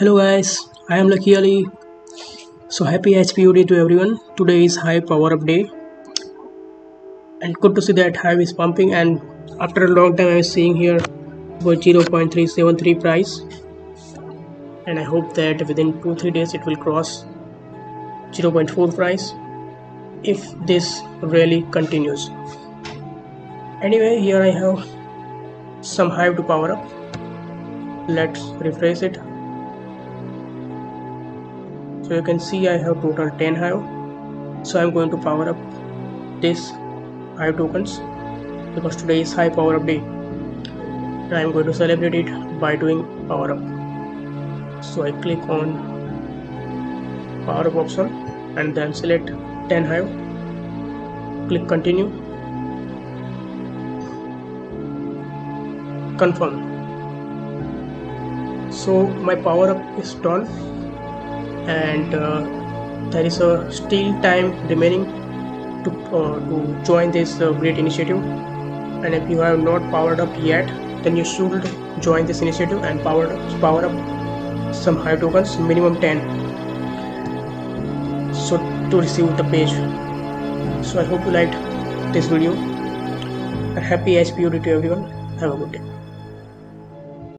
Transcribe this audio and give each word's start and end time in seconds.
Hello 0.00 0.16
guys, 0.16 0.50
I 0.88 0.96
am 0.96 1.08
Lucky 1.10 1.36
Ali. 1.36 1.68
So 2.68 2.86
happy 2.86 3.10
HPUD 3.22 3.68
to 3.68 3.76
everyone. 3.80 4.18
Today 4.34 4.64
is 4.64 4.74
Hive 4.74 5.06
power 5.06 5.34
up 5.34 5.44
day 5.44 5.70
and 7.42 7.54
good 7.56 7.74
to 7.74 7.82
see 7.82 7.92
that 7.98 8.16
Hive 8.16 8.40
is 8.40 8.54
pumping 8.54 8.94
and 8.94 9.20
after 9.60 9.84
a 9.84 9.88
long 9.88 10.16
time 10.16 10.28
I 10.28 10.36
am 10.36 10.42
seeing 10.42 10.74
here 10.74 11.00
for 11.60 11.74
0.373 11.74 12.98
price 12.98 13.40
and 14.86 14.98
I 14.98 15.02
hope 15.02 15.34
that 15.34 15.68
within 15.68 15.92
2-3 15.92 16.32
days 16.32 16.54
it 16.54 16.64
will 16.64 16.76
cross 16.76 17.26
0.4 18.30 18.96
price 18.96 19.34
if 20.22 20.50
this 20.66 21.02
really 21.20 21.60
continues. 21.72 22.30
Anyway 23.82 24.18
here 24.18 24.42
I 24.42 24.48
have 24.48 24.82
some 25.82 26.08
Hive 26.08 26.36
to 26.36 26.42
power 26.42 26.72
up. 26.72 28.08
Let's 28.08 28.40
refresh 28.68 29.02
it 29.02 29.20
so 32.10 32.16
you 32.16 32.22
can 32.22 32.40
see 32.40 32.66
I 32.68 32.76
have 32.76 33.02
total 33.02 33.28
10 33.40 33.54
hive. 33.54 34.66
So 34.66 34.80
I'm 34.80 34.90
going 34.92 35.10
to 35.10 35.16
power 35.16 35.48
up 35.50 35.58
this 36.40 36.70
hive 37.36 37.56
tokens 37.56 38.00
because 38.74 38.96
today 38.96 39.20
is 39.20 39.32
Hive 39.32 39.54
power 39.54 39.76
up 39.76 39.86
day. 39.86 39.98
And 39.98 41.34
I'm 41.40 41.52
going 41.52 41.66
to 41.66 41.72
celebrate 41.72 42.16
it 42.16 42.32
by 42.58 42.74
doing 42.74 43.04
power 43.28 43.52
up. 43.52 44.82
So 44.82 45.04
I 45.04 45.12
click 45.12 45.38
on 45.48 45.76
power 47.46 47.68
up 47.68 47.76
option 47.76 48.08
and 48.58 48.76
then 48.76 48.92
select 48.92 49.28
10 49.68 49.84
hive. 49.84 50.08
Click 51.46 51.68
continue. 51.68 52.08
Confirm. 56.18 56.58
So 58.72 59.06
my 59.30 59.36
power 59.36 59.70
up 59.70 59.98
is 60.00 60.14
done 60.14 60.48
and 61.68 62.14
uh, 62.14 62.40
there 63.10 63.24
is 63.24 63.40
a 63.40 63.70
still 63.70 64.12
time 64.22 64.52
remaining 64.68 65.04
to, 65.84 65.90
uh, 66.14 66.38
to 66.48 66.84
join 66.84 67.10
this 67.10 67.40
uh, 67.40 67.52
great 67.52 67.78
initiative. 67.78 68.18
And 69.04 69.14
if 69.14 69.28
you 69.30 69.38
have 69.38 69.60
not 69.60 69.90
powered 69.90 70.20
up 70.20 70.30
yet 70.38 70.68
then 71.02 71.16
you 71.16 71.24
should 71.24 71.68
join 72.00 72.26
this 72.26 72.40
initiative 72.42 72.82
and 72.84 73.00
power 73.02 73.28
power 73.60 73.86
up 73.86 74.74
some 74.74 74.96
Hive 74.96 75.20
tokens 75.20 75.58
minimum 75.58 76.00
10 76.00 76.20
so 78.34 78.58
to 78.90 79.00
receive 79.00 79.36
the 79.36 79.44
page. 79.44 79.72
So 80.86 81.00
i 81.00 81.04
hope 81.04 81.24
you 81.24 81.30
liked 81.30 81.56
this 82.12 82.26
video. 82.26 82.52
And 82.52 83.78
happy 83.78 84.14
hpud 84.24 84.62
to 84.64 84.70
everyone. 84.70 85.04
Have 85.38 85.52
a 85.54 85.56
good 85.56 85.72
day 85.72 85.99